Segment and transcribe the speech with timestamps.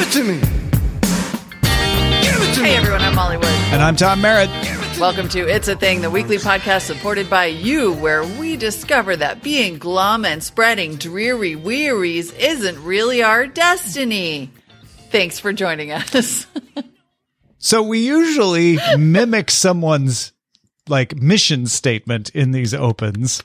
[0.00, 0.38] Give it to me.
[2.22, 2.76] Give it to Hey me.
[2.76, 3.44] everyone, I'm Molly Wood.
[3.44, 4.48] And I'm Tom Merritt.
[4.98, 9.42] Welcome to It's a Thing, the weekly podcast supported by you, where we discover that
[9.42, 14.50] being glum and spreading dreary wearies isn't really our destiny.
[15.10, 16.46] Thanks for joining us.
[17.62, 20.32] So we usually mimic someone's
[20.88, 23.42] like mission statement in these opens.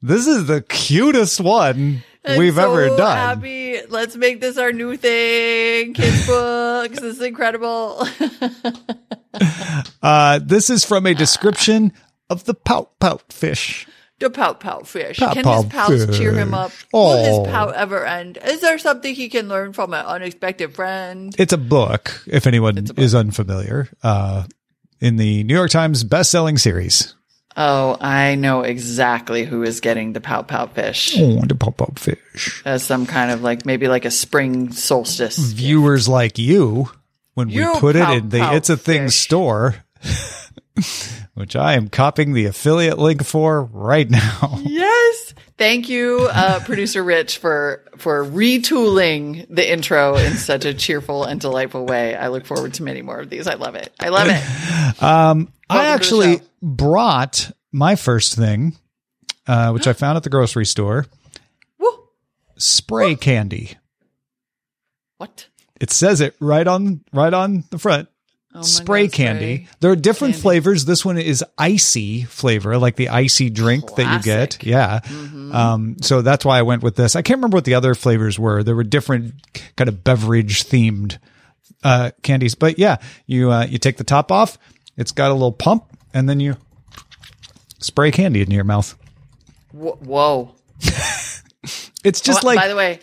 [0.00, 2.04] This is the cutest one
[2.38, 3.16] we've I'm ever so done.
[3.16, 3.80] Happy.
[3.88, 5.94] Let's make this our new thing.
[5.94, 7.00] Kids books.
[7.00, 8.06] this is incredible.
[10.02, 11.92] Uh, this is from a description
[12.28, 13.86] of the pout pout fish.
[14.18, 15.18] the pout pout fish.
[15.18, 16.72] Pout can pout his pals cheer him up?
[16.72, 16.86] fish.
[16.92, 17.16] Will Oh.
[17.44, 18.38] his pout ever end?
[18.44, 21.34] Is there something he can learn from an unexpected friend?
[21.38, 24.44] It's a book, if anyone is unfamiliar, uh,
[25.00, 27.14] in the New York Times best-selling series.
[27.56, 31.98] Oh, I know exactly who is getting the pout pout fish Oh, the pout pout
[31.98, 32.62] fish.
[32.64, 35.36] as some kind of like maybe like a spring solstice.
[35.38, 36.88] Viewers like you,
[37.34, 39.16] when we You put it in the It's a Thing fish.
[39.20, 39.76] store,
[41.34, 44.58] which I am copying the affiliate link for right now.
[44.62, 45.34] Yes.
[45.58, 51.38] Thank you, uh, producer Rich, for for retooling the intro in such a cheerful and
[51.38, 52.14] delightful way.
[52.16, 53.46] I look forward to many more of these.
[53.46, 53.92] I love it.
[54.00, 54.42] I love it.
[55.02, 58.76] Um, Welcome to actually brought my first thing,
[59.46, 61.06] uh, which I found at the grocery store
[61.78, 62.08] Woo.
[62.56, 63.76] spray candy.
[65.18, 65.46] What?
[65.80, 68.08] It says it right on right on the front.
[68.52, 69.56] Oh spray God, candy.
[69.64, 69.76] spray.
[69.78, 70.42] There are different candy.
[70.42, 70.84] flavors.
[70.86, 74.64] This one is icy flavor, like the icy drink that you get.
[74.64, 75.00] Yeah.
[75.04, 75.54] Mm-hmm.
[75.54, 77.14] Um, so that's why I went with this.
[77.14, 78.64] I can't remember what the other flavors were.
[78.64, 79.34] There were different
[79.76, 81.18] kind of beverage themed
[81.84, 84.58] uh, candies, but yeah, you uh, you take the top off.
[85.00, 85.84] It's got a little pump,
[86.14, 86.56] and then you
[87.80, 88.96] spray candy into your mouth.
[89.72, 90.54] Whoa.
[92.02, 93.00] It's just Oh, like by the way,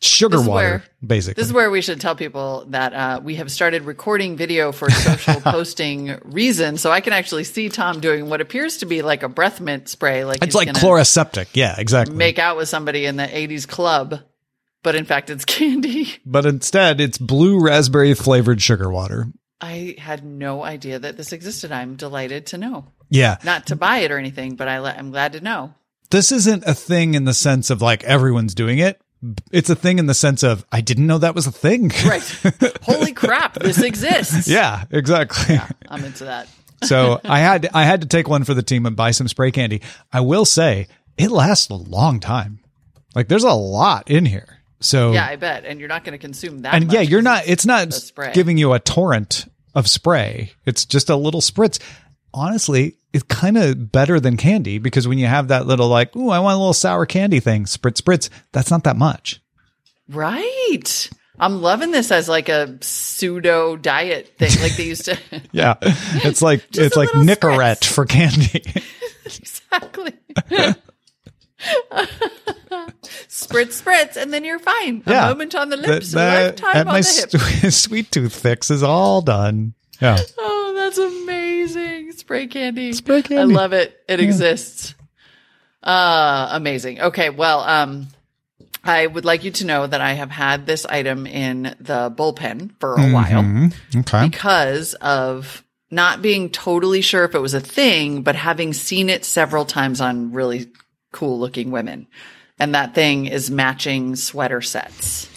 [0.00, 1.40] sugar this water, where- basically.
[1.40, 4.88] This is where we should tell people that uh, we have started recording video for
[4.88, 9.24] social posting reasons, so I can actually see Tom doing what appears to be like
[9.24, 11.48] a breath mint spray, like it's like Chloraseptic.
[11.54, 12.14] Yeah, exactly.
[12.14, 14.20] make out with somebody in the '80s club,
[14.84, 16.14] but in fact it's candy.
[16.24, 19.26] but instead, it's blue raspberry flavored sugar water.
[19.60, 21.70] I had no idea that this existed.
[21.72, 22.86] I'm delighted to know.
[23.10, 23.36] Yeah.
[23.44, 25.74] Not to buy it or anything, but I le- I'm glad to know.
[26.10, 29.00] this isn't a thing in the sense of like everyone's doing it.
[29.52, 31.90] It's a thing in the sense of I didn't know that was a thing.
[32.06, 32.22] Right?
[32.82, 34.48] Holy crap, this exists.
[34.48, 35.58] yeah, exactly.
[35.88, 36.48] I'm into that.
[36.84, 39.50] so I had I had to take one for the team and buy some spray
[39.50, 39.82] candy.
[40.10, 40.88] I will say
[41.18, 42.60] it lasts a long time.
[43.14, 44.60] Like there's a lot in here.
[44.80, 45.66] So Yeah, I bet.
[45.66, 46.72] And you're not going to consume that.
[46.72, 47.42] and yeah, you're not.
[47.46, 48.32] It's not spray.
[48.32, 49.44] giving you a torrent
[49.74, 50.52] of spray.
[50.64, 51.80] It's just a little spritz.
[52.32, 56.30] Honestly, it's kind of better than candy because when you have that little like, ooh,
[56.30, 58.28] I want a little sour candy thing, spritz, spritz.
[58.52, 59.40] That's not that much.
[60.08, 61.10] Right.
[61.38, 65.18] I'm loving this as like a pseudo diet thing, like they used to.
[65.52, 68.62] Yeah, it's like it's like Nicorette for candy.
[69.24, 70.12] exactly.
[73.28, 75.02] Spritz, spritz, and then you're fine.
[75.06, 77.72] A yeah, moment on the lips, that- a lifetime on the hip.
[77.72, 79.74] sweet tooth fix is all done.
[80.00, 82.12] Yeah, Oh, that's amazing.
[82.12, 82.92] Spray candy.
[82.94, 83.52] Spray candy.
[83.54, 84.02] I love it.
[84.08, 84.94] It exists.
[85.82, 87.00] Uh, amazing.
[87.00, 87.28] Okay.
[87.28, 88.06] Well, um,
[88.82, 92.72] I would like you to know that I have had this item in the bullpen
[92.80, 93.42] for a while.
[93.42, 94.00] Mm-hmm.
[94.00, 94.28] okay.
[94.28, 99.24] because of not being totally sure if it was a thing, but having seen it
[99.26, 100.68] several times on really
[101.12, 102.06] cool looking women.
[102.58, 105.28] And that thing is matching sweater sets.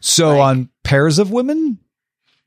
[0.00, 1.78] So on pairs of women.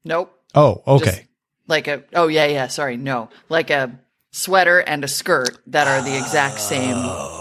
[0.04, 0.34] Nope.
[0.56, 1.06] Oh, okay.
[1.06, 1.22] Just
[1.68, 2.68] like a, oh, yeah, yeah.
[2.68, 2.98] Sorry.
[2.98, 3.30] No.
[3.48, 4.00] Like a
[4.32, 6.98] sweater and a skirt that are the exact same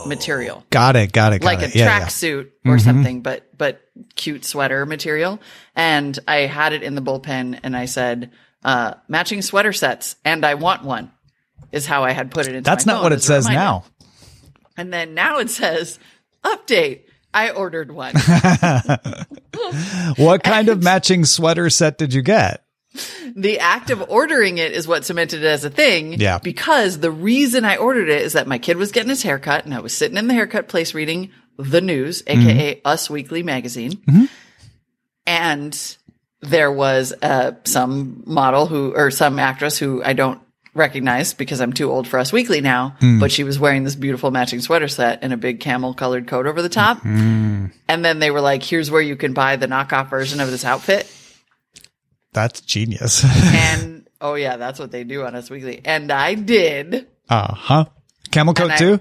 [0.07, 0.65] material.
[0.71, 1.13] got it.
[1.13, 1.41] Got it.
[1.41, 1.75] Got like it.
[1.75, 2.01] a Yeah, yeah.
[2.01, 3.81] tracksuit or something, but but
[4.15, 5.41] cute sweater material.
[5.75, 8.31] And I had it in the bullpen, and I said,
[8.63, 11.11] uh, "Matching sweater sets," and I want one.
[11.71, 12.69] Is how I had put it into.
[12.69, 13.85] That's not what it says now.
[14.77, 15.99] And then now it says,
[16.45, 17.03] "Update."
[17.35, 18.15] I ordered one.
[20.17, 22.63] What kind of matching sweater set did you get?
[23.35, 26.15] the act of ordering it is what cemented it as a thing.
[26.21, 26.39] Yeah.
[26.39, 29.75] Because the reason I ordered it is that my kid was getting his haircut and
[29.75, 34.03] I was sitting in the haircut place reading the news, aka Us Weekly magazine.
[35.27, 35.97] And
[36.41, 40.41] there was uh, some model who, or some actress who I don't
[40.75, 44.31] recognize because I'm too old for Us Weekly now, but she was wearing this beautiful
[44.31, 47.05] matching sweater set and a big camel colored coat over the top.
[47.05, 50.65] And then they were like, here's where you can buy the knockoff version of this
[50.65, 51.07] outfit.
[52.33, 53.25] That's genius.
[53.25, 55.81] And oh yeah, that's what they do on Us Weekly.
[55.85, 57.07] And I did.
[57.29, 57.85] uh huh.
[58.31, 59.01] Camel coat I- too.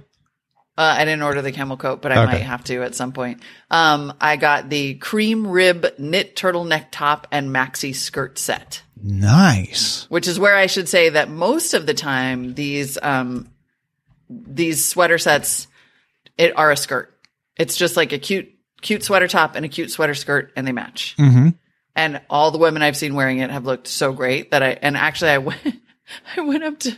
[0.77, 2.31] Uh, I didn't order the camel coat, but I Okay.
[2.33, 3.41] might have to at some point.
[3.69, 10.05] Um, I got the cream rib knit turtleneck top and maxi skirt set, Nice.
[10.09, 13.49] which is where I should say that most of the time these um,
[14.29, 15.67] these sweater sets
[16.37, 17.17] it are a skirt.
[17.57, 18.49] It's just like a cute
[18.81, 21.15] cute sweater top and a cute sweater skirt, and they match.
[21.19, 21.49] Mm-hmm.
[21.95, 24.95] And all the women I've seen wearing it have looked so great that I and
[24.95, 25.59] actually I went
[26.37, 26.97] I went up to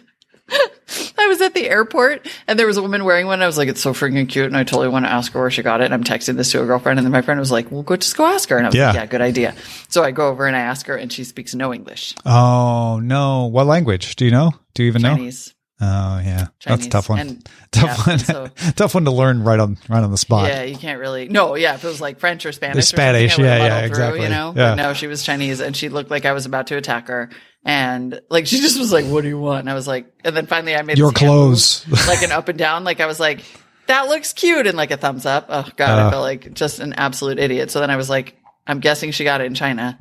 [1.18, 3.42] I was at the airport and there was a woman wearing one.
[3.42, 4.46] I was like, it's so freaking cute.
[4.48, 5.86] And I totally want to ask her where she got it.
[5.86, 7.00] And I'm texting this to a girlfriend.
[7.00, 8.58] And then my friend was like, well, go just go ask her.
[8.58, 8.88] And I was Yeah.
[8.88, 9.56] like, yeah, good idea.
[9.90, 13.46] So I go over and I ask her and she speaks no English, Oh no.
[13.48, 14.16] What language?
[14.16, 14.52] Do you know?
[14.74, 15.16] Do you even know?
[15.16, 15.54] Chinese.
[15.82, 16.38] Oh yeah.
[16.38, 16.86] That's Chinese.
[16.86, 17.20] a tough one.
[17.20, 18.20] And- tough yeah, one.
[18.20, 20.48] so- tough one to learn right on right on the spot.
[20.50, 21.28] Yeah, you can't really.
[21.28, 23.88] No, yeah, if it was like French or Spanish, or Spanish, yeah, yeah, muddled through,
[23.88, 24.22] exactly.
[24.24, 24.70] You know, Yeah.
[24.72, 27.30] but no, she was Chinese, and she looked like I was about to attack her,
[27.66, 30.36] and like she just was like, "What do you want?" And I was like, and
[30.36, 31.86] then finally I made Your clothes.
[31.88, 33.44] move, like an up and down, like I was like,
[33.88, 35.46] "That looks cute," and like a thumbs up.
[35.50, 36.08] Oh god, Uh.
[36.08, 37.72] I felt like just an absolute idiot.
[37.72, 38.36] So then I was like,
[38.68, 40.00] "I'm guessing she got it in China,"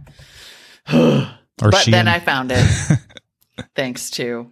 [0.90, 2.66] but then I found it,
[3.76, 4.50] thanks to.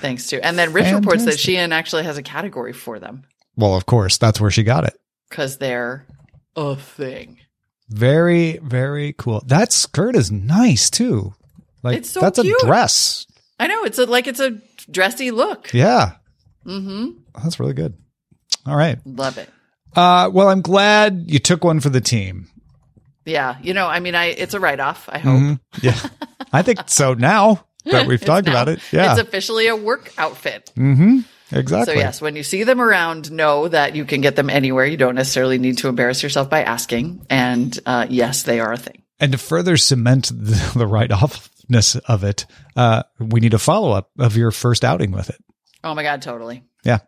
[0.00, 1.54] Thanks to, and then Rich reports that Fantastic.
[1.56, 3.24] Shein actually has a category for them
[3.56, 4.94] well, of course, that's where she got it.
[5.30, 6.06] because they're
[6.56, 7.38] a thing.
[7.88, 9.42] Very, very cool.
[9.46, 11.34] That skirt is nice too.
[11.84, 12.56] Like It's so that's cute.
[12.62, 13.26] a dress.
[13.60, 14.58] I know it's a, like it's a
[14.90, 15.72] dressy look.
[15.72, 16.12] Yeah.
[16.66, 17.10] Mm-hmm.
[17.42, 17.94] That's really good.
[18.66, 18.98] All right.
[19.04, 19.48] Love it.
[19.94, 22.48] Uh, well, I'm glad you took one for the team.
[23.26, 25.08] Yeah, you know, I mean, I it's a write off.
[25.10, 25.96] I hope Yeah.
[26.52, 28.80] I think so now that we've talked Now, about it.
[28.92, 29.12] Yeah.
[29.12, 30.72] it's officially a work outfit.
[30.76, 31.20] Mm-hmm.
[31.52, 31.94] Exactly.
[31.94, 34.84] So yes, when you see them around, know that you can get them anywhere.
[34.86, 37.24] You don't necessarily need to embarrass yourself by asking.
[37.30, 39.02] And uh, yes, they are a thing.
[39.20, 42.46] And to further cement the, the write offness of it,
[42.76, 45.42] uh, we need a follow up of your first outing with it.
[45.82, 46.98] Oh my god, totally, Yeah.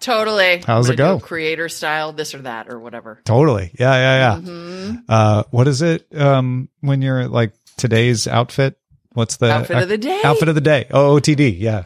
[0.00, 0.62] totally.
[0.66, 1.18] How's it go?
[1.20, 3.20] Creator style, this or that, or whatever.
[3.24, 3.70] Totally.
[3.78, 3.94] Yeah.
[3.94, 4.18] Yeah.
[4.36, 4.40] Yeah.
[4.40, 4.96] Mm-hmm.
[5.08, 6.06] Uh, what is it?
[6.14, 8.78] Um, when you're like today's outfit?
[9.12, 10.20] What's the Outfit of the day.
[10.24, 10.86] Outfit of the day.
[10.90, 11.58] OOTD.
[11.58, 11.84] Yeah.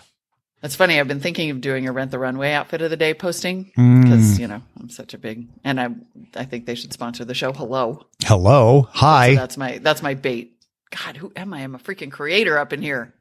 [0.60, 1.00] That's funny.
[1.00, 4.02] I've been thinking of doing a rent the runway outfit of the day posting Mm.
[4.02, 5.88] because you know I'm such a big and I
[6.36, 7.52] I think they should sponsor the show.
[7.52, 8.06] Hello.
[8.24, 8.88] Hello.
[8.92, 9.34] Hi.
[9.34, 10.56] That's my that's my bait.
[10.90, 11.60] God, who am I?
[11.62, 13.14] I'm a freaking creator up in here.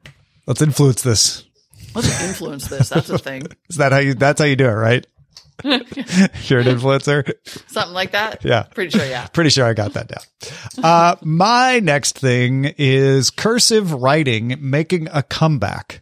[0.46, 1.44] Let's influence this.
[1.94, 2.88] Let's influence this.
[2.88, 3.46] That's a thing.
[3.70, 5.06] Is that how you, that's how you do it, right?
[5.64, 7.32] You're an influencer.
[7.68, 8.44] Something like that.
[8.44, 8.62] Yeah.
[8.64, 9.06] Pretty sure.
[9.06, 9.26] Yeah.
[9.28, 10.84] Pretty sure I got that down.
[10.84, 15.99] Uh, my next thing is cursive writing making a comeback.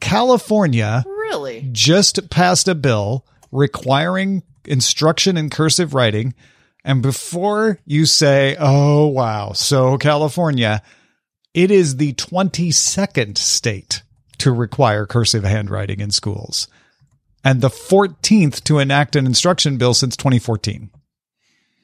[0.00, 1.68] California Really?
[1.72, 6.34] just passed a bill requiring instruction in cursive writing.
[6.84, 10.82] And before you say, oh, wow, so California,
[11.52, 14.02] it is the 22nd state
[14.38, 16.68] to require cursive handwriting in schools
[17.44, 20.90] and the 14th to enact an instruction bill since 2014.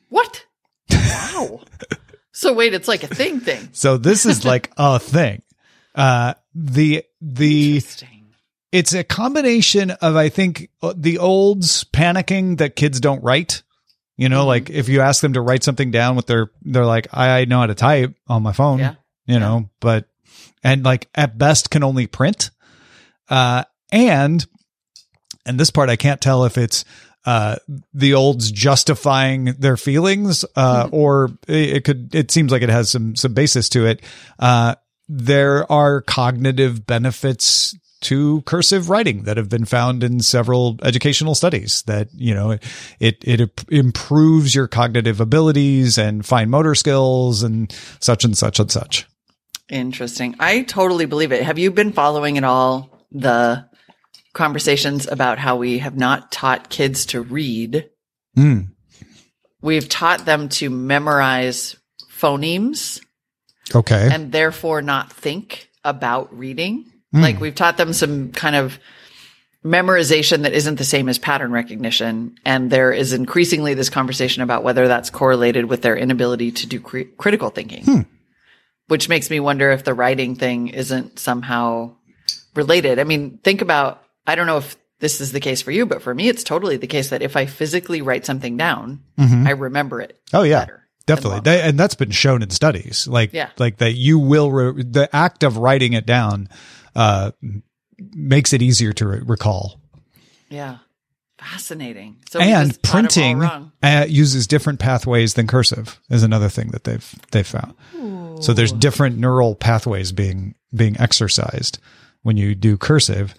[0.08, 0.46] What?
[0.90, 1.61] Wow.
[2.32, 3.68] so wait, it's like a thing thing.
[3.73, 5.42] So this is like a thing.
[5.94, 7.04] Uh, the,
[7.35, 7.83] the,
[8.73, 13.62] it's a combination of I think uh, the olds panicking that kids don't write.
[14.16, 14.33] You Mm-hmm.
[14.35, 17.45] know, like if you ask them to write something down with their, they're like, I
[17.45, 18.78] know how to type on my phone.
[18.78, 18.95] Yeah.
[19.26, 20.09] You know, but
[20.62, 22.50] and like at best can only print.
[23.28, 24.47] Uh, and
[25.45, 26.85] and this part I can't tell if it's
[27.25, 27.56] uh
[27.92, 32.88] the olds justifying their feelings uh or it, it could it seems like it has
[32.88, 34.00] some some basis to it
[34.38, 34.76] uh
[35.08, 41.82] there are cognitive benefits to cursive writing that have been found in several educational studies
[41.86, 42.62] that you know it
[43.00, 48.70] it, it improves your cognitive abilities and fine motor skills and such and such and
[48.70, 49.06] such
[49.68, 50.36] Interesting.
[50.38, 51.42] I totally believe it.
[51.42, 53.68] Have you been following at all the
[54.32, 57.90] conversations about how we have not taught kids to read?
[58.34, 58.60] Hmm.
[59.60, 61.76] We've taught them to memorize
[62.12, 63.00] phonemes
[63.75, 66.85] okay and therefore not think about reading.
[67.12, 67.23] Hmm.
[67.23, 68.78] Like we've taught them some kind of
[69.64, 72.38] memorization that isn't the same as pattern recognition.
[72.44, 76.80] And there is increasingly this conversation about whether that's correlated with their inability to do
[76.80, 77.85] cri- critical thinking.
[77.85, 78.00] Hmm.
[78.88, 81.92] which makes me wonder if the writing thing isn't somehow
[82.54, 83.00] related.
[83.00, 86.02] I mean, think about, I don't know if this is the case for you, but
[86.02, 89.46] for me, it's totally the case that if I physically write something down, mm-hmm.
[89.46, 90.18] I remember it.
[90.32, 91.40] Oh yeah, better definitely.
[91.40, 93.06] They, and that's been shown in studies.
[93.08, 93.50] Like, Yeah.
[93.58, 96.48] like that you will, re- the act of writing it down,
[96.94, 97.30] uh,
[98.14, 99.80] makes it easier to re- recall.
[100.48, 100.78] Yeah.
[101.38, 102.16] Fascinating.
[102.30, 106.48] So and just got 'em all printing uh, uses different pathways than cursive is another
[106.48, 107.75] thing that they've, they've found.
[108.42, 111.78] So there's different neural pathways being, being exercised
[112.22, 113.34] when you do cursive.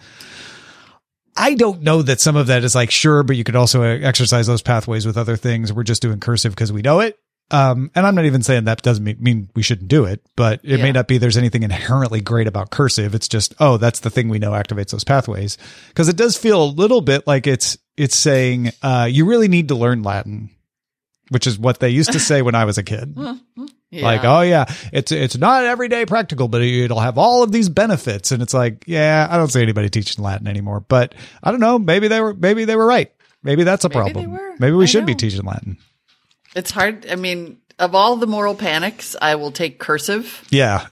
[1.35, 4.47] I don't know that some of that is like, sure, but you could also exercise
[4.47, 5.71] those pathways with other things.
[5.71, 7.17] We're just doing cursive because we know it.
[7.49, 10.59] Um, and I'm not even saying that doesn't mean, mean we shouldn't do it, but
[10.63, 13.15] it may not be there's anything inherently great about cursive.
[13.15, 15.57] It's just, oh, that's the thing we know activates those pathways.
[15.95, 19.69] Cause it does feel a little bit like it's, it's saying, uh, you really need
[19.69, 20.49] to learn Latin,
[21.29, 23.17] which is what they used to say when I was a kid.
[23.89, 24.03] Yeah.
[24.03, 28.33] Like, oh yeah, it's it's not everyday practical, but it'll have all of these benefits.
[28.33, 30.81] And it's like, yeah, I don't see anybody teaching Latin anymore.
[30.81, 31.79] But I don't know.
[31.79, 33.09] Maybe they were maybe they were right.
[33.43, 34.39] Maybe that's a Maybe problem.
[34.59, 35.77] Maybe we I should be teaching Latin.
[36.55, 37.05] It's hard.
[37.09, 40.87] I mean, of all the moral panics, I will take cursive, Yeah,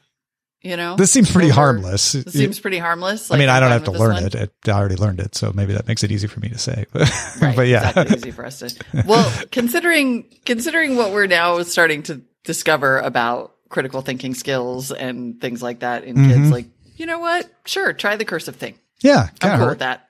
[0.62, 0.96] you know?
[0.96, 2.12] this seems pretty over- harmless.
[2.14, 3.32] This seems pretty harmless.
[3.32, 4.36] I mean, I don't have to learn it.
[4.36, 4.52] it.
[4.68, 6.86] I already learned it, so maybe that makes it easy for me to say.
[6.94, 7.10] But,
[7.42, 8.18] Right, but yeah, exactly.
[8.18, 9.04] easy for us to.
[9.06, 15.62] Well, considering considering what we're now starting to discover about critical thinking skills and things
[15.64, 16.30] like that in Mm-hmm.
[16.30, 16.66] kids, like
[16.98, 17.50] you know what?
[17.66, 18.76] Sure, try the cursive thing.
[19.02, 19.70] yeah, I'm cool hurt.
[19.70, 20.08] with that.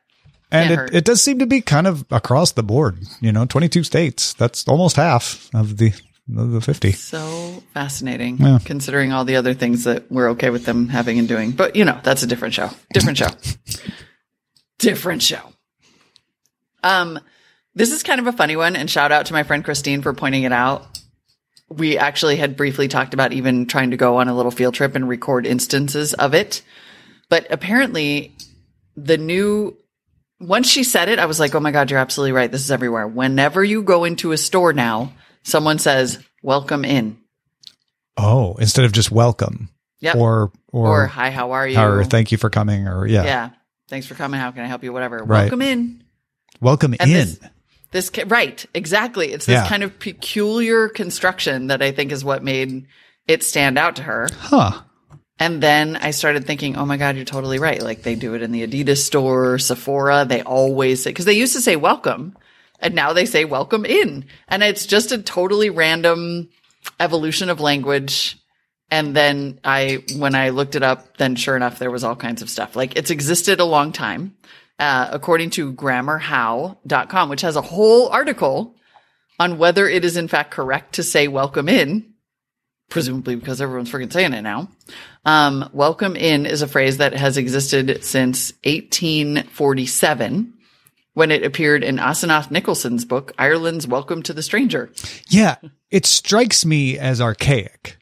[0.51, 2.99] And it, it does seem to be kind of across the board.
[3.19, 4.33] You know, 22 states.
[4.33, 5.93] That's almost half of the
[6.37, 6.91] of the 50.
[6.93, 8.59] So fascinating, Yeah.
[8.63, 11.51] considering all the other things that we're okay with them having and doing.
[11.51, 12.69] But you know, that's a different show.
[12.93, 13.27] Different show.
[14.79, 15.41] different show.
[16.83, 17.19] Um,
[17.73, 20.13] this is kind of a funny one, and shout out to my friend Christine for
[20.13, 20.85] pointing it out.
[21.69, 24.95] We actually had briefly talked about even trying to go on a little field trip
[24.95, 26.61] and record instances of it.
[27.27, 28.35] But apparently,
[28.95, 29.75] the new
[30.39, 32.51] once she said it, I was like, oh my God, you're absolutely right.
[32.51, 33.07] This is everywhere.
[33.07, 35.13] Whenever you go into a store now,
[35.43, 37.17] someone says, welcome in.
[38.17, 40.15] Oh, instead of just welcome Yep.
[40.17, 41.79] or, or, Or, hi, how are you?
[41.79, 43.49] or thank you for coming or yeah, yeah.
[43.87, 44.39] Thanks for coming.
[44.39, 44.91] How can I help you?
[44.93, 45.17] Whatever.
[45.17, 45.41] Right.
[45.43, 46.03] Welcome in.
[46.61, 47.17] welcome And in.
[47.17, 47.39] this,
[47.91, 48.65] this, right.
[48.73, 49.31] Exactly.
[49.31, 49.67] It's this Yeah.
[49.67, 52.87] kind of peculiar construction that I think is what made
[53.27, 54.27] it stand out to her.
[54.33, 54.81] huh.
[55.37, 57.81] And then I started thinking, oh my God, you're totally right.
[57.81, 60.25] Like they do it in the Adidas store, Sephora.
[60.25, 62.37] They always say, because they used to say welcome
[62.79, 64.25] and now they say welcome in.
[64.47, 66.49] And it's just a totally random
[66.99, 68.37] evolution of language.
[68.89, 72.41] And then I, when I looked it up, then sure enough, there was all kinds
[72.41, 72.75] of stuff.
[72.75, 74.37] Like it's existed a long time.
[74.77, 78.75] Uh, according to grammarhow.com, which has a whole article
[79.39, 82.14] on whether it is in fact correct to say welcome in
[82.89, 84.69] presumably because everyone's freaking saying it now.
[85.25, 90.53] Um, welcome in is a phrase that has existed since 1847
[91.13, 94.91] when it appeared in Asenath Nicholson's book, Ireland's Welcome to the Stranger.
[95.29, 95.55] Yeah.
[95.89, 97.97] It strikes me as archaic.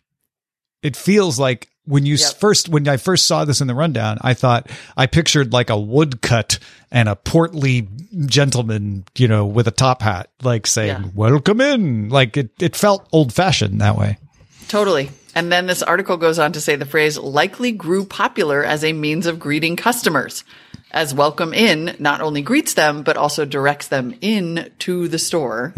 [0.82, 2.34] It feels like when you Yep.
[2.40, 5.78] first, when I first saw this in the rundown, I thought I pictured like a
[5.80, 6.58] woodcut
[6.92, 7.88] and a portly
[8.26, 11.10] gentleman, you know, with a top hat, like saying, Yeah.
[11.14, 12.10] welcome in.
[12.10, 14.18] Like it, it felt old fashioned that way.
[14.68, 15.12] Totally.
[15.36, 18.94] And then this article goes on to say the phrase likely grew popular as a
[18.94, 20.44] means of greeting customers,
[20.92, 25.74] as welcome in not only greets them, but also directs them in to the store.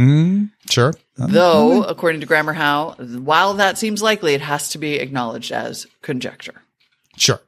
[0.70, 0.94] Sure.
[1.18, 5.88] Though, according to Grammar How, while that seems likely, it has to be acknowledged as
[6.02, 6.62] conjecture.
[7.16, 7.40] Sure.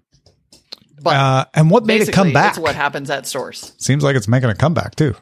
[1.02, 2.52] But Uh, and what made it come back?
[2.52, 3.74] it's what happens at stores.
[3.78, 5.16] Seems like it's making a comeback too.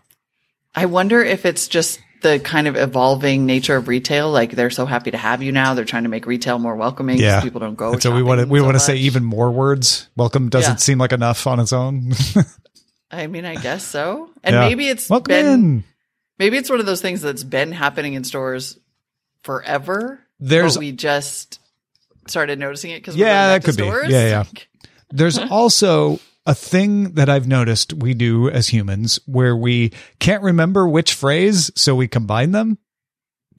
[0.75, 4.31] I wonder if it's just the kind of evolving nature of retail.
[4.31, 5.73] Like they're so happy to have you now.
[5.73, 7.17] They're trying to make retail more welcoming.
[7.19, 7.41] Yeah.
[7.41, 7.97] People don't go.
[7.99, 10.07] So we want to, we so want to say even more words.
[10.15, 10.77] Welcome doesn't Yeah.
[10.77, 12.13] seem like enough on its own.
[13.11, 14.29] I mean, I guess so.
[14.43, 14.67] And Yeah.
[14.67, 15.83] maybe it's welcome been, in.
[16.39, 18.77] maybe it's one of those things that's been happening in stores
[19.43, 20.19] forever.
[20.39, 21.59] There's- but we just
[22.27, 23.83] started noticing it because Yeah, that could be.
[23.85, 24.43] Yeah, yeah.
[25.11, 30.87] There's also a thing that I've noticed we do as humans where we can't remember
[30.87, 32.77] which phrase, so we combine them.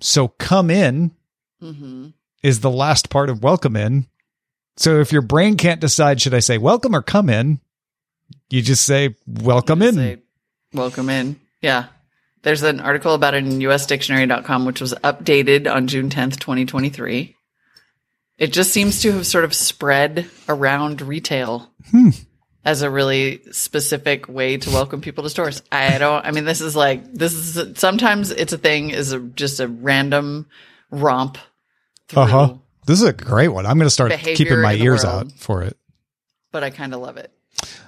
[0.01, 1.13] So come in
[1.61, 2.09] hmm
[2.43, 4.07] is the last part of welcome in.
[4.77, 7.61] So if your brain can't decide, should I say welcome or come in?
[8.51, 9.95] You just say welcome in.
[9.95, 10.19] Say,
[10.73, 11.41] welcome in.
[11.61, 11.87] Yeah.
[12.43, 17.35] There's an article about it in usdictionary.com, which was updated on June 10th, 2023.
[18.39, 22.11] It just seems to have sort of spread around retail Hmm.
[22.67, 25.63] As a really specific way to welcome people to stores.
[25.71, 29.21] I don't, I mean, this is like, this is sometimes it's a thing, is a,
[29.21, 30.47] just a random
[30.91, 31.39] romp
[32.15, 32.55] Uh-huh.
[32.85, 33.67] This is a great one.
[33.67, 35.27] I'm going to start keeping my ears world.
[35.29, 35.77] out for it.
[36.51, 37.33] but I kind of love it.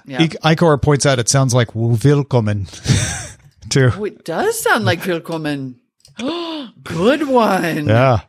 [0.05, 0.19] Yeah.
[0.19, 2.65] Ikor points out it sounds like Willkommen
[3.69, 3.91] too.
[3.93, 5.75] Oh, it does sound like Willkommen.
[6.83, 7.85] Good one.
[7.87, 8.21] Yeah.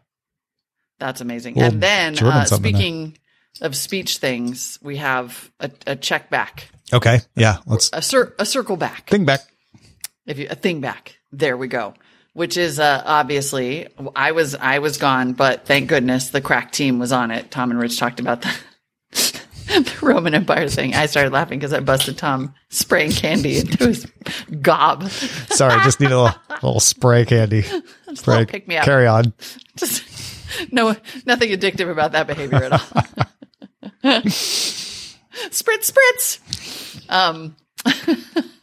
[0.98, 1.54] That's amazing.
[1.54, 3.16] Well, and then, uh, speaking
[3.60, 7.20] of speech things, we have a, a check back, Okay.
[7.36, 7.58] Yeah.
[7.66, 9.08] Let's a, cir- a circle back.
[9.08, 9.40] think back.
[10.26, 11.94] if you a thing back there we go
[12.32, 16.98] which is uh, obviously i was i was gone but thank goodness the crack team
[16.98, 18.52] was on it tom and rich talked about the,
[19.66, 24.06] the roman empire thing i started laughing because i busted tom spraying candy into his
[24.60, 27.62] gob Sorry, just need a little, little spray candy.
[28.14, 28.44] Spray.
[28.46, 28.84] pick me up.
[28.84, 29.32] Carry on.
[29.76, 30.02] just
[30.72, 33.04] no nothing addictive about that behavior at all
[34.04, 37.56] spritz spritz um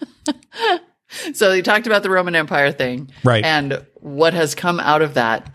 [1.33, 3.43] so you talked about the roman empire thing Right.
[3.45, 5.51] and what has come out of that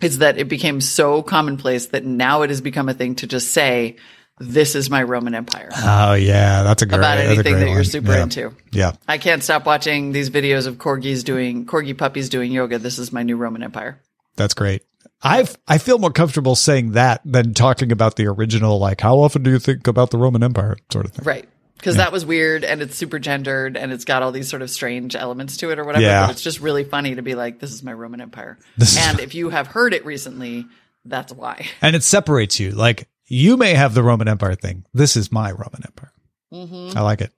[0.00, 3.50] is that it became so commonplace that now it has become a thing to just
[3.52, 3.96] say
[4.40, 6.98] this is my roman empire Oh yeah, that's a great.
[6.98, 8.22] about anything great that you're super Yeah.
[8.22, 8.92] into Yeah.
[9.08, 13.12] i can't stop watching these videos of corgis doing corgi puppies doing yoga this is
[13.12, 14.00] my new roman empire
[14.36, 14.82] That's great.
[15.22, 18.78] I I feel more comfortable saying that than talking about the original.
[18.78, 21.24] Like, how often do you think about the Roman Empire, sort of thing?
[21.24, 21.48] Right.
[21.76, 24.70] Because that was weird and it's super gendered and it's got all these sort of
[24.70, 26.02] strange elements to it or whatever.
[26.04, 26.26] Yeah.
[26.26, 28.58] But it's just really funny to be like, this is my Roman Empire.
[28.76, 30.66] This is- and if you have heard it recently,
[31.04, 31.68] that's why.
[31.80, 32.72] And it separates you.
[32.72, 34.86] Like, you may have the Roman Empire thing.
[34.92, 36.12] This is my Roman Empire.
[36.52, 36.98] Mm-hmm.
[36.98, 37.32] I like it.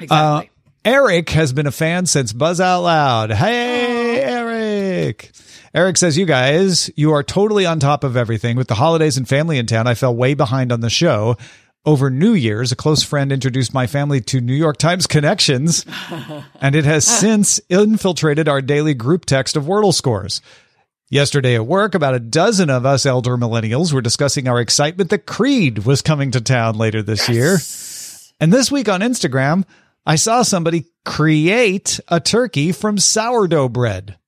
[0.00, 0.50] Exactly.
[0.84, 3.30] Eric has been a fan since Buzz Out Loud.
[3.30, 3.97] Hey,
[5.04, 5.30] Eric.
[5.74, 8.56] Eric says, You guys, you are totally on top of everything.
[8.56, 11.36] With the holidays and family in town, I fell way behind on the show.
[11.84, 15.86] Over New Year's, a close friend introduced my family to New York Times Connections,
[16.60, 20.42] and it has since infiltrated our daily group text of Wordle scores.
[21.08, 25.24] Yesterday at work, about a dozen of us elder millennials were discussing our excitement that
[25.24, 27.58] Creed was coming to town later this year.
[28.40, 29.64] And this week on Instagram,
[30.04, 34.18] I saw somebody create a turkey from sourdough bread.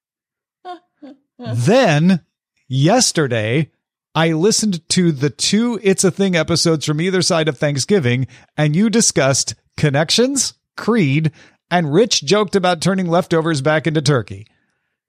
[1.54, 2.20] then,
[2.68, 3.70] yesterday,
[4.14, 8.26] I listened to the two It's a Thing episodes from either side of Thanksgiving,
[8.57, 11.33] and you discussed connections, Creed,
[11.70, 14.46] and Rich joked about turning leftovers back into turkey.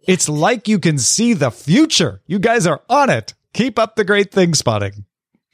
[0.08, 2.22] It's like you can see the future.
[2.28, 3.34] You guys are on it.
[3.54, 5.06] Keep up the great thing spotting.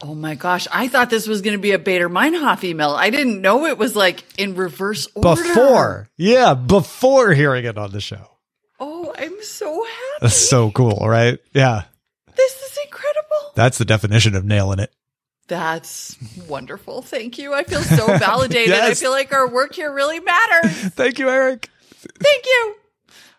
[0.04, 0.68] oh my gosh.
[0.72, 2.92] I thought this was going to be a Baader Meinhof email.
[2.92, 5.42] I didn't know it was like in reverse order.
[5.42, 8.37] Before, yeah, before hearing it on the show.
[8.80, 10.18] Oh, I'm so happy.
[10.22, 11.40] That's so cool, right?
[11.54, 11.84] Yeah.
[12.36, 13.52] This is incredible.
[13.56, 14.94] That's the definition of nailing it.
[15.48, 17.02] That's wonderful.
[17.02, 17.54] Thank you.
[17.54, 18.76] I feel so validated.
[18.76, 20.72] I feel like our work here really matters.
[20.94, 21.70] Thank you, Eric.
[22.20, 22.76] Thank you.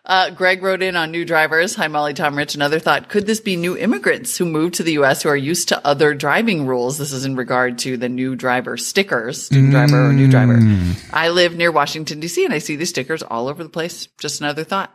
[0.05, 1.75] Uh, Greg wrote in on new drivers.
[1.75, 2.55] Hi, Molly, Tom, Rich.
[2.55, 3.09] Another thought.
[3.09, 5.21] Could this be new immigrants who moved to the U.S.
[5.21, 6.97] who are used to other driving rules?
[6.97, 10.57] This is in regard to the new driver stickers, student driver or new driver.
[10.57, 11.09] Mm.
[11.13, 14.07] I live near Washington, D.C., and I see these stickers all over the place.
[14.17, 14.91] Just another thought.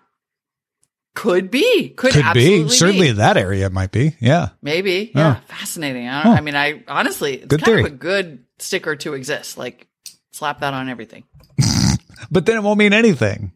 [1.14, 1.90] Could be.
[1.90, 2.70] Could, Could absolutely be.
[2.70, 4.16] Certainly that area might be.
[4.20, 4.48] Yeah.
[4.62, 5.12] Maybe.
[5.14, 5.40] Yeah.
[5.40, 5.44] Oh.
[5.46, 6.08] Fascinating.
[6.08, 7.80] I, don't, I mean, I honestly, it's Good kind theory.
[7.82, 9.56] of a good sticker to exist.
[9.56, 9.86] Like,
[10.32, 11.24] slap that on everything.
[12.30, 13.52] But then it won't mean anything.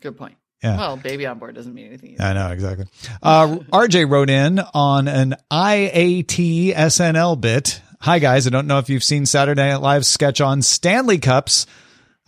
[0.00, 0.36] Good point.
[0.62, 0.78] Yeah.
[0.78, 2.14] Well, baby on board doesn't mean anything.
[2.14, 2.22] Either.
[2.24, 2.86] I know, exactly.
[3.22, 7.80] Uh, RJ wrote in on an IAT SNL bit.
[8.00, 8.46] Hi, guys.
[8.46, 11.66] I don't know if you've seen Saturday Night Live's sketch on Stanley Cups.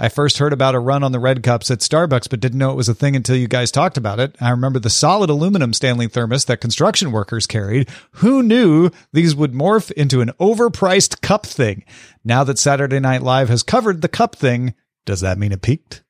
[0.00, 2.70] I first heard about a run on the red cups at Starbucks, but didn't know
[2.70, 4.36] it was a thing until you guys talked about it.
[4.40, 7.88] I remember the solid aluminum Stanley thermos that construction workers carried.
[8.12, 11.84] Who knew these would morph into an overpriced cup thing?
[12.24, 16.04] Now that Saturday Night Live has covered the cup thing, does that mean it peaked?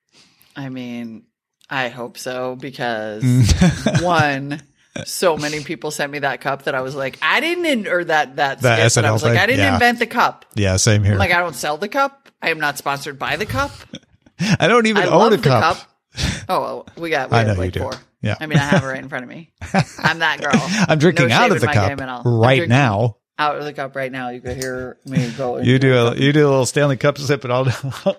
[0.54, 1.24] I mean,
[1.70, 3.24] I hope so because
[4.02, 4.60] one,
[5.04, 8.04] so many people sent me that cup that I was like, I didn't, in, or
[8.04, 9.38] that that that I SNL was like.
[9.38, 9.74] I didn't Yeah.
[9.74, 10.44] invent the cup.
[10.54, 11.12] Yeah, same here.
[11.12, 12.28] I'm like, I don't sell the cup.
[12.42, 13.70] I am not sponsored by the cup.
[14.60, 15.76] I don't even I own a cup.
[15.76, 15.84] cup.
[16.48, 17.30] Oh, well, we got.
[17.30, 17.80] We I know you do.
[17.80, 17.92] four.
[18.22, 18.34] Yeah.
[18.40, 19.52] I mean, I have it right in front of me.
[19.98, 20.50] I'm that girl.
[20.88, 22.22] I'm drinking No out of the cup game at all.
[22.24, 23.18] I'm right now.
[23.38, 24.30] Out of the cup right now.
[24.30, 25.58] You could hear me go.
[25.58, 26.18] You do a cup.
[26.18, 27.68] you do a little Stanley Cup sip, and I'll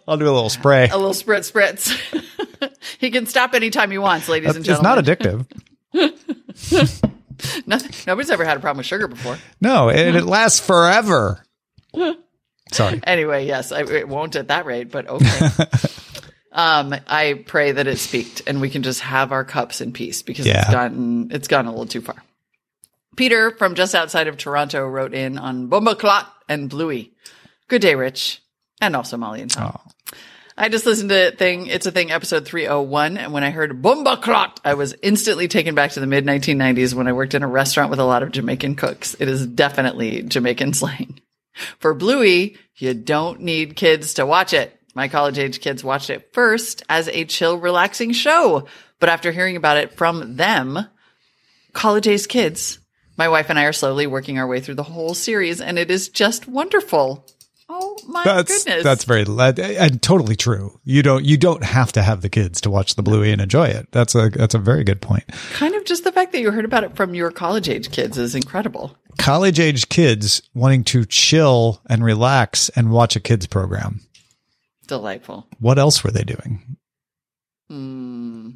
[0.08, 0.88] I'll do a little spray.
[0.88, 2.70] a little spritz spritz.
[3.00, 4.98] he can stop anytime he wants, ladies uh, and gentlemen.
[5.00, 5.46] It's not addictive.
[7.66, 9.38] Nothing, nobody's ever had a problem with sugar before.
[9.62, 11.42] No, and it lasts forever.
[12.72, 13.00] Sorry.
[13.04, 15.40] Anyway, yes, I, it won't at that rate, but okay.
[16.52, 20.22] um, I pray that it's peaked and we can just have our cups in peace
[20.22, 20.72] because it's Yeah.
[20.72, 22.22] gotten it's gotten a little too far.
[23.16, 27.14] Peter from just outside of Toronto wrote in on Bomba Clot and Bluey.
[27.68, 28.42] Good day, Rich,
[28.82, 29.80] and also Molly and Tom.
[30.62, 31.68] I just listened to thing.
[31.68, 33.16] It's a thing episode 301.
[33.16, 36.94] And when I heard Bomba Clot, I was instantly taken back to the mid 1990s
[36.94, 39.16] when I worked in a restaurant with a lot of Jamaican cooks.
[39.20, 41.22] It is definitely Jamaican slang.
[41.80, 44.78] For Bluey, you don't need kids to watch it.
[44.94, 48.68] My college age kids watched it first as a chill, relaxing show.
[49.00, 50.78] But after hearing about it from them,
[51.72, 52.80] college age kids,
[53.18, 55.90] my wife and I are slowly working our way through the whole series and it
[55.90, 57.26] is just wonderful.
[57.72, 58.84] Oh my That's goodness.
[58.84, 60.80] that's very and totally true.
[60.84, 63.68] You don't you don't have to have the kids to watch the Bluey and enjoy
[63.68, 63.88] it.
[63.92, 65.26] That's a that's a very good point.
[65.54, 68.18] kind of just the fact that you heard about it from your college age kids
[68.18, 68.98] is incredible.
[69.20, 74.02] College age kids wanting to chill and relax and watch a kids program.
[74.88, 75.48] Delightful.
[75.60, 76.78] What else were they doing?
[77.70, 78.50] hmm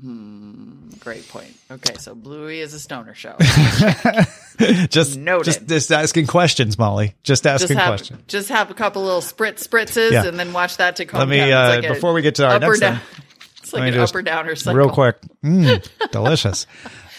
[1.03, 1.53] Great point.
[1.69, 3.35] Okay, so Bluey is a stoner show.
[4.89, 5.43] just Noted.
[5.45, 7.15] just just asking questions, Molly.
[7.23, 8.21] Just just asking have questions.
[8.27, 10.25] just have a couple little spritz spritzes Yeah.
[10.25, 11.51] and then watch that to calm Let me, down.
[11.51, 12.97] Uh, like before we get to our next down.
[12.99, 13.23] thing,
[13.63, 14.77] It's like an just- up or downer cycle.
[14.77, 15.17] Real quick.
[15.43, 16.67] Mm, delicious.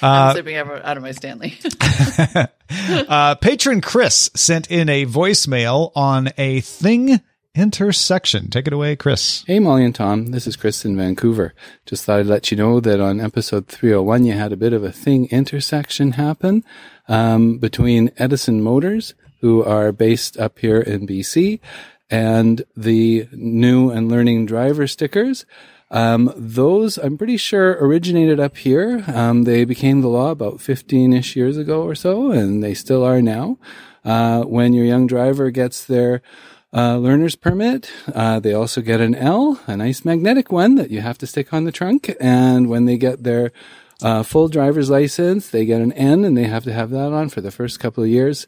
[0.00, 1.58] I'm sipping out of- out of my Stanley.
[2.70, 7.20] Uh, patron Chris sent in a voicemail on a thing
[7.54, 8.50] intersection.
[8.50, 9.44] Take it away, Chris.
[9.46, 10.26] Hey, Molly and Tom.
[10.32, 11.54] This is Chris in Vancouver.
[11.86, 14.82] Just thought I'd let you know that on episode 301, you had a bit of
[14.82, 16.64] a thing intersection happen
[17.08, 21.60] um, between Edison Motors, who are based up here in BC,
[22.10, 25.46] and the new and learning driver stickers.
[25.90, 29.04] Um, those, I'm pretty sure, originated up here.
[29.06, 33.04] Um, they became the law about 15 ish years ago or so, and they still
[33.04, 33.58] are now.
[34.04, 36.20] Uh, when your young driver gets their
[36.74, 37.90] uh, learner's permit.
[38.12, 41.52] Uh, they also get an L, a nice magnetic one that you have to stick
[41.52, 42.14] on the trunk.
[42.20, 43.52] And when they get their
[44.02, 47.28] uh, full driver's license, they get an N, and they have to have that on
[47.28, 48.46] for the first couple of years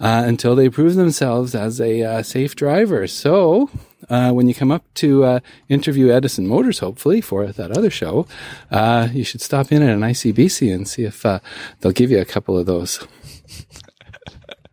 [0.00, 3.06] uh, until they prove themselves as a uh, safe driver.
[3.06, 3.70] So.
[4.08, 8.26] Uh, when you come up to uh, interview Edison Motors, hopefully for that other show,
[8.72, 11.38] uh, you should stop in at an ICBC and see if uh,
[11.78, 13.06] they'll give you a couple of those.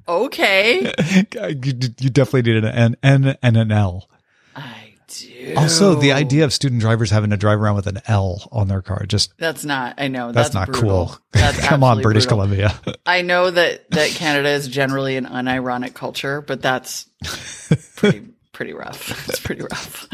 [0.08, 0.94] Okay.
[2.00, 4.10] You, definitely need an N, N and an L.
[4.56, 5.54] I do.
[5.56, 8.82] Also, the idea of student drivers having to drive around with an L on their
[8.82, 10.32] car just That's not, I know.
[10.32, 11.08] that's, That's, not brutal.
[11.08, 11.18] cool.
[11.32, 12.46] That's Come on, British brutal.
[12.46, 12.80] Columbia.
[13.06, 17.08] I know that, that Canada is generally an unironic culture, but that's
[17.96, 19.30] pretty, pretty rough.
[19.30, 20.08] It's pretty rough.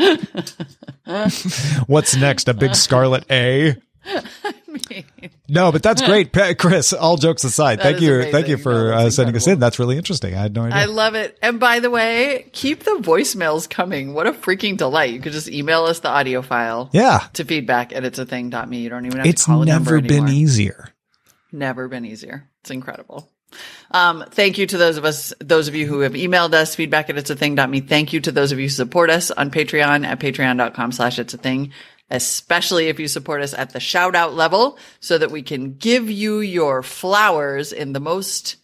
[1.87, 2.47] What's next?
[2.47, 3.75] A big scarlet A?
[5.49, 6.93] No, but that's great, Chris.
[6.93, 8.31] All jokes aside, thank you, amazing.
[8.31, 9.59] thank you No, for uh, sending us in.
[9.59, 10.33] That's really interesting.
[10.33, 10.79] I had no idea.
[10.79, 11.37] I love it.
[11.41, 14.13] And by the way, keep the voicemails coming.
[14.13, 15.13] What a freaking delight.
[15.13, 18.77] You could just email us the audio file yeah, to feedback at it's a thing.me.
[18.79, 20.89] You don't even have it's to call number never been easier.
[21.51, 22.49] Never been easier.
[22.61, 23.29] It's incredible.
[23.91, 27.09] Um, thank you to those of us, those of you who have emailed us feedback
[27.09, 27.81] at it's a thing.me.
[27.81, 31.35] Thank you to those of you who support us on Patreon at patreon.com slash it's
[31.35, 31.71] a thing,
[32.09, 36.09] especially if you support us at the shout out level so that we can give
[36.09, 38.57] you your flowers in the most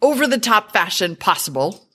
[0.00, 1.86] over the top fashion possible.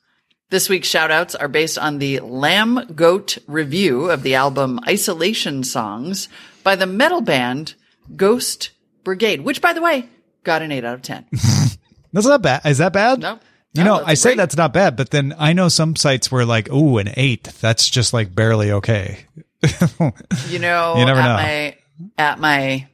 [0.49, 6.29] This week's shout outs are based on the Lambgoat review of the album Isolation Songs
[6.63, 7.75] by the metal band
[8.15, 8.71] Ghost
[9.03, 10.07] Brigade, which by the way,
[10.43, 11.25] got an 8 out of 10.
[12.13, 12.65] That's not bad.
[12.65, 13.19] Is that bad?
[13.19, 13.39] No.
[13.73, 14.37] You No, know, I say great.
[14.37, 17.43] that's not bad, but then I know some sites where like, oh, an eight.
[17.61, 19.25] That's just like barely okay.
[20.49, 21.33] You know, You never at know.
[21.33, 21.77] my
[22.17, 22.87] at my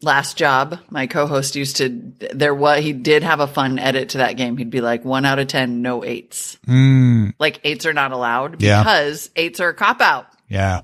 [0.00, 4.18] last job, my co-host used to there was he did have a fun edit to
[4.18, 4.56] that game.
[4.56, 6.56] He'd be like 1 out of 10 no eights.
[6.64, 7.30] Hmm.
[7.38, 8.62] Like eights are not allowed.
[8.62, 8.82] Yeah.
[8.82, 10.26] because eights are a cop out.
[10.48, 10.82] Yeah.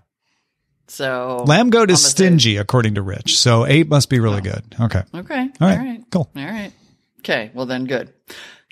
[0.86, 3.38] So Lambgoat is stingy, according to Rich.
[3.38, 4.52] So eight must be really oh.
[4.52, 4.64] good.
[4.80, 5.02] Okay.
[5.14, 5.40] Okay.
[5.60, 5.78] All All right.
[5.78, 6.04] right.
[6.10, 6.30] Cool.
[6.36, 6.72] All right.
[7.20, 7.50] Okay.
[7.54, 8.12] Well, then good.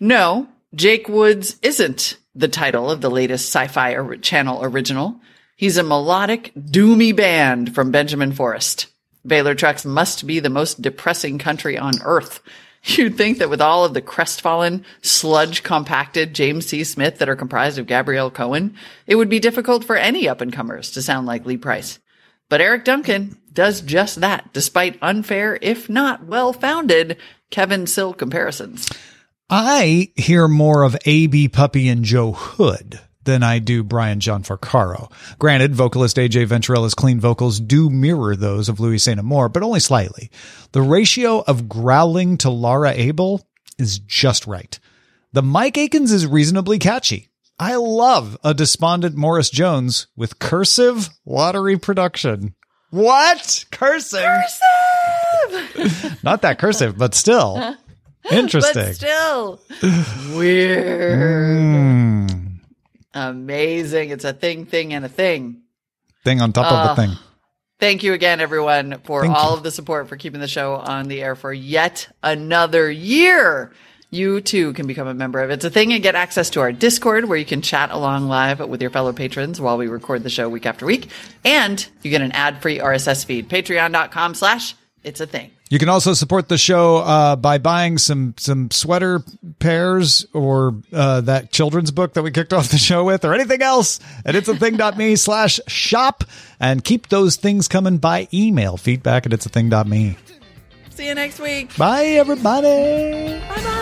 [0.00, 5.20] No, Jake Woods isn't the title of the latest sci fi or- channel original.
[5.62, 8.88] He's a melodic, doomy band from Benjamin Forest.
[9.24, 12.40] Baylor Trucks must be the most depressing country on earth.
[12.82, 16.82] You'd think that with all of the crestfallen, sludge compacted James C.
[16.82, 18.74] Smith that are comprised of Gabrielle Cohen,
[19.06, 22.00] it would be difficult for any up and comers to sound like Lee Price.
[22.48, 27.18] But Eric Duncan does just that, despite unfair, if not well founded,
[27.52, 28.90] Kevin Sill comparisons.
[29.48, 35.10] I hear more of AB Puppy and Joe Hood than I do Brian John Farcaro.
[35.38, 39.20] Granted, vocalist AJ Venturella's clean vocals do mirror those of Louis St.
[39.20, 40.30] Amour, but only slightly.
[40.72, 43.46] The ratio of growling to Laura Abel
[43.78, 44.78] is just right.
[45.32, 47.28] The Mike Akins is reasonably catchy.
[47.58, 52.54] I love a despondent Morris Jones with cursive lottery production.
[52.90, 53.64] What?
[53.70, 54.22] Cursive?
[56.22, 57.76] Not that cursive, but still.
[58.30, 58.84] Interesting.
[58.84, 59.60] But still,
[60.36, 62.30] weird.
[62.30, 62.41] Hmm.
[63.14, 64.10] Amazing.
[64.10, 65.62] It's a thing, thing, and a thing.
[66.24, 67.16] thing on top of the thing.
[67.78, 69.56] Thank you again, everyone, for Thank all you.
[69.56, 73.72] of the support for keeping the show on the air for yet another year.
[74.10, 76.70] You too can become a member of It's a Thing and get access to our
[76.70, 80.30] Discord where you can chat along live with your fellow patrons while we record the
[80.30, 81.08] show week after week.
[81.44, 83.48] And you get an ad-free RSS feed.
[83.48, 85.50] Patreon.com slash It's a Thing.
[85.72, 89.22] You can also support the show uh, by buying some some sweater
[89.58, 93.62] pairs or uh, that children's book that we kicked off the show with, or anything
[93.62, 96.24] else at it's a thing.me slash shop.
[96.60, 98.76] And keep those things coming by email.
[98.76, 100.18] Feedback at it's a thing.me.
[100.90, 101.74] See you next week.
[101.78, 103.40] Bye, everybody.
[103.64, 103.81] Don't